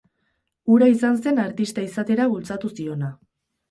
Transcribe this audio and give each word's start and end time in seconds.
Hura 0.75 0.87
izan 0.93 1.21
zen 1.27 1.43
artista 1.45 1.87
izatera 1.91 2.29
bultzatu 2.35 2.77
ziona. 2.77 3.17